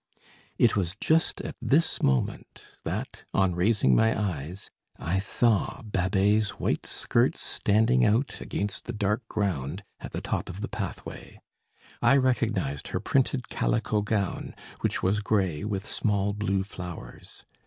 [0.57, 6.87] It was just at this moment that, on raising my eyes, I saw Babet's white
[6.87, 11.39] skirts standing out against the dark ground at the top of the pathway.
[12.01, 17.45] I recognized her printed calico gown, which was grey, with small blue flowers.